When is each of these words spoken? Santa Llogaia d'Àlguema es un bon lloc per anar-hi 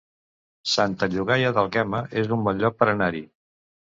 Santa 0.71 1.09
Llogaia 1.15 1.51
d'Àlguema 1.57 2.01
es 2.21 2.33
un 2.37 2.47
bon 2.47 2.65
lloc 2.65 2.79
per 2.79 2.91
anar-hi 2.95 3.25